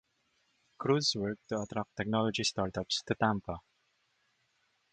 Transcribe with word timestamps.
Cruz 0.79 1.13
worked 1.15 1.47
to 1.49 1.61
attract 1.61 1.95
technology 1.95 2.43
startups 2.43 3.03
to 3.03 3.13
Tampa. 3.13 3.59